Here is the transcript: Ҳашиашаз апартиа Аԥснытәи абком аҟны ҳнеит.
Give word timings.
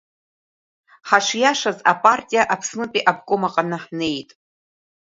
Ҳашиашаз 1.09 1.77
апартиа 1.91 2.43
Аԥснытәи 2.53 3.07
абком 3.11 3.41
аҟны 3.47 3.77
ҳнеит. 3.83 4.29